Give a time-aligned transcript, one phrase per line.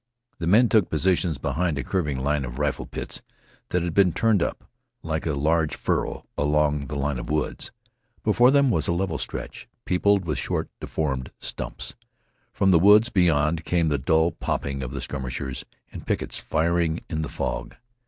[0.39, 3.21] The men took positions behind a curving line of rifle pits
[3.69, 4.63] that had been turned up,
[5.03, 7.69] like a large furrow, along the line of woods.
[8.23, 11.93] Before them was a level stretch, peopled with short, deformed stumps.
[12.51, 17.21] From the woods beyond came the dull popping of the skirmishers and pickets, firing in
[17.21, 17.75] the fog.